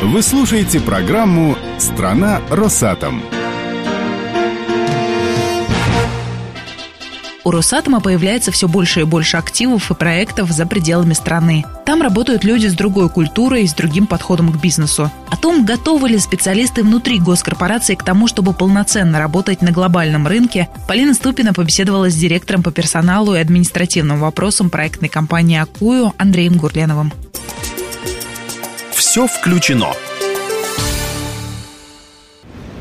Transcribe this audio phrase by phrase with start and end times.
[0.00, 3.20] Вы слушаете программу «Страна Росатом».
[7.42, 11.64] У Росатома появляется все больше и больше активов и проектов за пределами страны.
[11.84, 15.10] Там работают люди с другой культурой и с другим подходом к бизнесу.
[15.30, 20.68] О том, готовы ли специалисты внутри госкорпорации к тому, чтобы полноценно работать на глобальном рынке,
[20.86, 27.12] Полина Ступина побеседовала с директором по персоналу и административным вопросам проектной компании «Акую» Андреем Гурленовым.
[29.18, 29.88] Все включено.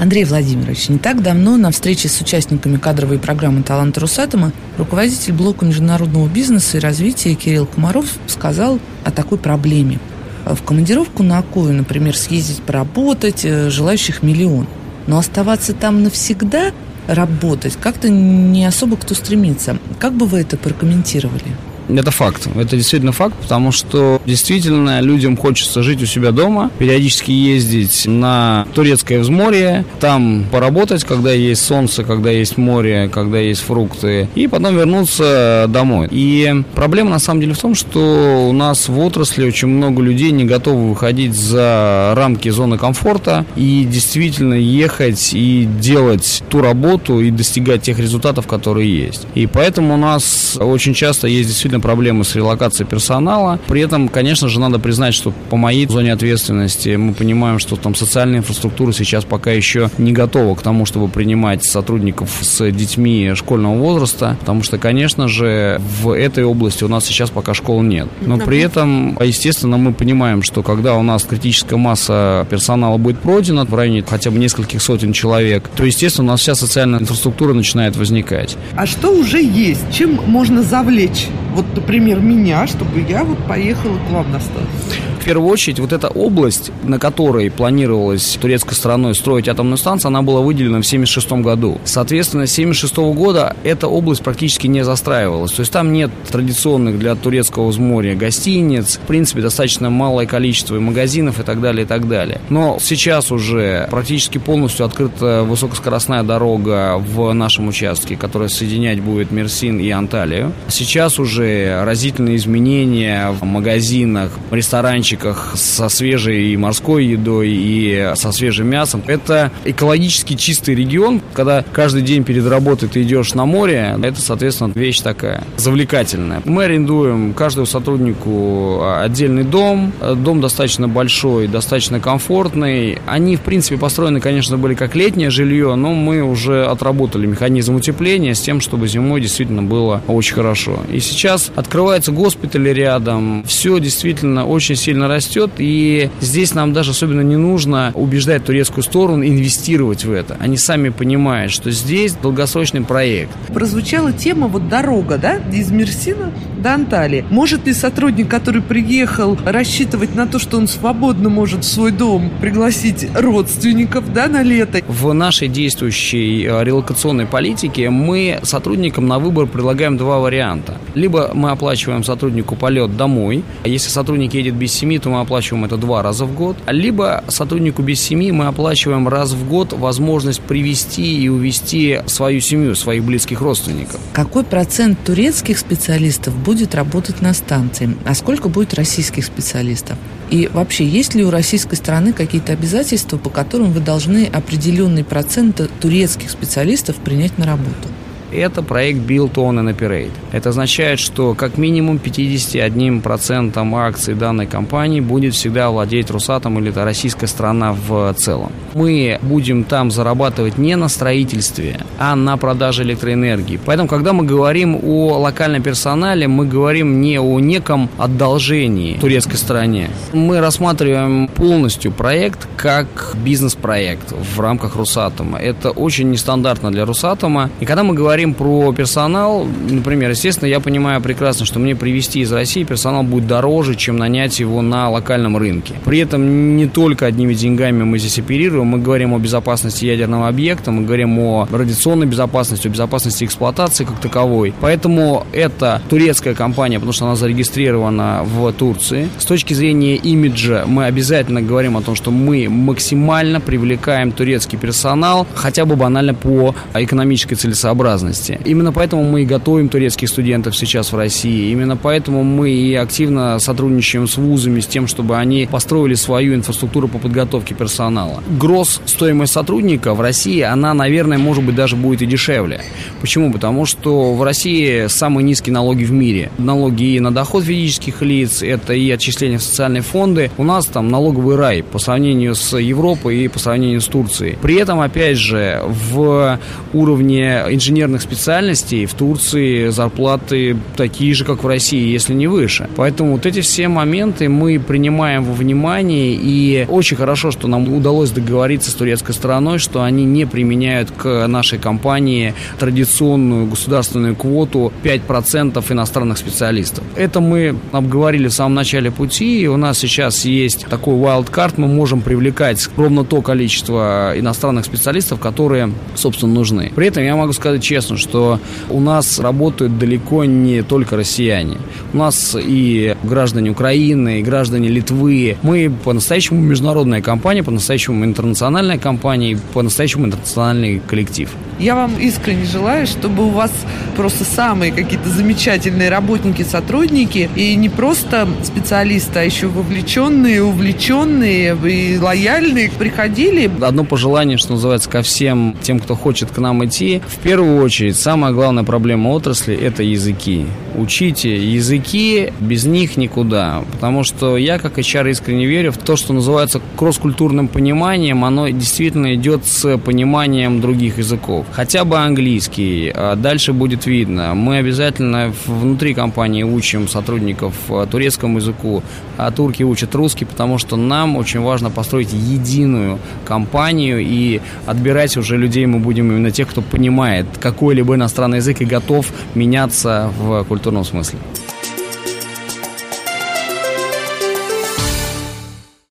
[0.00, 5.64] Андрей Владимирович, не так давно на встрече с участниками кадровой программы «Талант Росатома» руководитель блока
[5.64, 10.00] международного бизнеса и развития Кирилл Комаров сказал о такой проблеме.
[10.44, 14.66] В командировку на Акую, например, съездить поработать, э, желающих миллион.
[15.06, 16.72] Но оставаться там навсегда,
[17.06, 19.78] работать, как-то не особо кто стремится.
[20.00, 21.54] Как бы вы это прокомментировали?
[21.88, 22.48] Это факт.
[22.54, 28.66] Это действительно факт, потому что действительно людям хочется жить у себя дома, периодически ездить на
[28.74, 34.76] турецкое взморье, там поработать, когда есть солнце, когда есть море, когда есть фрукты, и потом
[34.76, 36.08] вернуться домой.
[36.10, 40.30] И проблема на самом деле в том, что у нас в отрасли очень много людей
[40.30, 47.30] не готовы выходить за рамки зоны комфорта и действительно ехать и делать ту работу и
[47.30, 49.26] достигать тех результатов, которые есть.
[49.34, 53.58] И поэтому у нас очень часто есть действительно действительно проблемы с релокацией персонала.
[53.66, 57.94] При этом, конечно же, надо признать, что по моей зоне ответственности мы понимаем, что там
[57.94, 63.76] социальная инфраструктура сейчас пока еще не готова к тому, чтобы принимать сотрудников с детьми школьного
[63.76, 68.08] возраста, потому что, конечно же, в этой области у нас сейчас пока школ нет.
[68.20, 73.64] Но при этом, естественно, мы понимаем, что когда у нас критическая масса персонала будет пройдена
[73.64, 77.96] в районе хотя бы нескольких сотен человек, то, естественно, у нас вся социальная инфраструктура начинает
[77.96, 78.56] возникать.
[78.76, 79.84] А что уже есть?
[79.92, 81.28] Чем можно завлечь?
[81.54, 85.13] Вот например, меня, чтобы я вот поехала к вам на станцию?
[85.24, 90.20] В первую очередь, вот эта область, на которой планировалось турецкой стороной строить атомную станцию, она
[90.20, 91.80] была выделена в 1976 году.
[91.86, 95.52] Соответственно, с 1976 года эта область практически не застраивалась.
[95.52, 101.40] То есть там нет традиционных для турецкого взморья гостиниц, в принципе, достаточно малое количество магазинов
[101.40, 102.42] и так далее, и так далее.
[102.50, 109.80] Но сейчас уже практически полностью открыта высокоскоростная дорога в нашем участке, которая соединять будет Мерсин
[109.80, 110.52] и Анталию.
[110.68, 115.13] Сейчас уже разительные изменения в магазинах, ресторанчиках
[115.54, 119.02] со свежей морской едой и со свежим мясом.
[119.06, 121.20] Это экологически чистый регион.
[121.32, 126.42] Когда каждый день перед работой ты идешь на море, это, соответственно, вещь такая завлекательная.
[126.44, 129.92] Мы арендуем каждому сотруднику отдельный дом.
[130.16, 132.98] Дом достаточно большой, достаточно комфортный.
[133.06, 138.34] Они, в принципе, построены, конечно, были как летнее жилье, но мы уже отработали механизм утепления
[138.34, 140.80] с тем, чтобы зимой действительно было очень хорошо.
[140.90, 147.20] И сейчас открываются госпитали рядом, все действительно очень сильно растет, и здесь нам даже особенно
[147.20, 150.36] не нужно убеждать турецкую сторону инвестировать в это.
[150.40, 153.32] Они сами понимают, что здесь долгосрочный проект.
[153.52, 156.32] Прозвучала тема вот дорога, да, из Мерсина
[156.64, 157.24] до Анталии.
[157.30, 162.30] Может ли сотрудник, который приехал, рассчитывать на то, что он свободно может в свой дом
[162.40, 164.80] пригласить родственников, да, на лето?
[164.88, 170.78] В нашей действующей э, релокационной политике мы сотрудникам на выбор предлагаем два варианта.
[170.94, 173.44] Либо мы оплачиваем сотруднику полет домой.
[173.62, 176.56] А если сотрудник едет без семьи, то мы оплачиваем это два раза в год.
[176.66, 182.74] Либо сотруднику без семьи мы оплачиваем раз в год возможность привести и увести свою семью,
[182.74, 184.00] своих близких родственников.
[184.14, 187.96] Какой процент турецких специалистов будет работать на станции?
[188.04, 189.98] А сколько будет российских специалистов?
[190.30, 195.60] И вообще, есть ли у российской стороны какие-то обязательства, по которым вы должны определенный процент
[195.80, 197.88] турецких специалистов принять на работу?
[198.36, 200.12] Это проект Build on and Operate.
[200.32, 206.84] Это означает, что как минимум 51% акций данной компании будет всегда владеть Росатом или это
[206.84, 208.52] российская страна в целом.
[208.74, 213.60] Мы будем там зарабатывать не на строительстве, а на продаже электроэнергии.
[213.64, 219.90] Поэтому, когда мы говорим о локальном персонале, мы говорим не о неком одолжении турецкой стороне.
[220.12, 225.38] Мы рассматриваем полностью проект как бизнес-проект в рамках Росатома.
[225.38, 227.50] Это очень нестандартно для Росатома.
[227.60, 232.20] И когда мы говорим говорим про персонал, например, естественно, я понимаю прекрасно, что мне привезти
[232.20, 235.74] из России персонал будет дороже, чем нанять его на локальном рынке.
[235.84, 240.70] При этом не только одними деньгами мы здесь оперируем, мы говорим о безопасности ядерного объекта,
[240.70, 244.54] мы говорим о радиационной безопасности, о безопасности эксплуатации как таковой.
[244.60, 249.08] Поэтому это турецкая компания, потому что она зарегистрирована в Турции.
[249.18, 255.26] С точки зрения имиджа мы обязательно говорим о том, что мы максимально привлекаем турецкий персонал,
[255.34, 258.40] хотя бы банально по экономической целесообразности специальности.
[258.44, 261.50] Именно поэтому мы и готовим турецких студентов сейчас в России.
[261.50, 266.88] Именно поэтому мы и активно сотрудничаем с вузами с тем, чтобы они построили свою инфраструктуру
[266.88, 268.22] по подготовке персонала.
[268.38, 272.60] Гросс стоимость сотрудника в России, она, наверное, может быть даже будет и дешевле.
[273.00, 273.32] Почему?
[273.32, 276.30] Потому что в России самые низкие налоги в мире.
[276.38, 280.30] Налоги и на доход физических лиц, это и отчисления в социальные фонды.
[280.38, 284.36] У нас там налоговый рай по сравнению с Европой и по сравнению с Турцией.
[284.40, 286.38] При этом, опять же, в
[286.72, 292.68] уровне инженерных специальностей в Турции зарплаты такие же, как в России, если не выше.
[292.76, 298.10] Поэтому вот эти все моменты мы принимаем во внимание, и очень хорошо, что нам удалось
[298.10, 305.64] договориться с турецкой стороной, что они не применяют к нашей компании традиционную государственную квоту 5%
[305.72, 306.84] иностранных специалистов.
[306.96, 311.66] Это мы обговорили в самом начале пути, и у нас сейчас есть такой wildcard, мы
[311.66, 316.72] можем привлекать ровно то количество иностранных специалистов, которые, собственно, нужны.
[316.74, 318.40] При этом я могу сказать честно, что
[318.70, 321.56] у нас работают далеко не только россияне.
[321.92, 325.36] У нас и граждане Украины, и граждане Литвы.
[325.42, 331.30] Мы по-настоящему международная компания, по-настоящему интернациональная компания, по-настоящему интернациональный коллектив.
[331.58, 333.52] Я вам искренне желаю, чтобы у вас
[333.94, 341.98] просто самые какие-то замечательные работники, сотрудники, и не просто специалисты, а еще вовлеченные, увлеченные и
[341.98, 343.50] лояльные приходили.
[343.60, 347.00] Одно пожелание, что называется, ко всем тем, кто хочет к нам идти.
[347.06, 350.46] В первую очередь, самая главная проблема отрасли– это языки.
[350.76, 353.62] Учите языки, без них никуда.
[353.72, 359.14] Потому что я, как HR, искренне верю в то, что называется кросс-культурным пониманием, оно действительно
[359.14, 361.46] идет с пониманием других языков.
[361.52, 364.34] Хотя бы английский, а дальше будет видно.
[364.34, 368.82] Мы обязательно внутри компании учим сотрудников а, турецкому языку,
[369.16, 375.36] а турки учат русский, потому что нам очень важно построить единую компанию и отбирать уже
[375.36, 380.84] людей мы будем именно тех, кто понимает какой-либо иностранный язык и готов меняться в культурном
[380.84, 381.18] смысле.